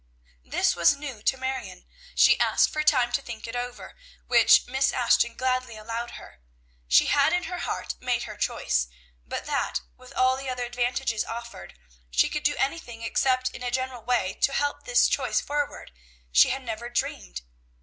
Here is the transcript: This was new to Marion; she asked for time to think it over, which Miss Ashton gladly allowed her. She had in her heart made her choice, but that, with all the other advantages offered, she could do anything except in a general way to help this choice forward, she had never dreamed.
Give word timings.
This 0.43 0.75
was 0.75 0.95
new 0.95 1.21
to 1.21 1.37
Marion; 1.37 1.85
she 2.15 2.39
asked 2.39 2.73
for 2.73 2.81
time 2.81 3.11
to 3.11 3.21
think 3.21 3.45
it 3.45 3.55
over, 3.55 3.95
which 4.25 4.65
Miss 4.65 4.91
Ashton 4.91 5.35
gladly 5.35 5.77
allowed 5.77 6.17
her. 6.17 6.41
She 6.87 7.05
had 7.05 7.31
in 7.33 7.43
her 7.43 7.59
heart 7.59 7.93
made 7.99 8.23
her 8.23 8.35
choice, 8.35 8.87
but 9.27 9.45
that, 9.45 9.81
with 9.97 10.11
all 10.13 10.37
the 10.37 10.49
other 10.49 10.65
advantages 10.65 11.23
offered, 11.23 11.77
she 12.09 12.29
could 12.29 12.41
do 12.41 12.55
anything 12.57 13.03
except 13.03 13.51
in 13.51 13.61
a 13.61 13.69
general 13.69 14.01
way 14.03 14.33
to 14.41 14.53
help 14.53 14.85
this 14.85 15.07
choice 15.07 15.39
forward, 15.39 15.91
she 16.31 16.49
had 16.49 16.63
never 16.63 16.89
dreamed. 16.89 17.41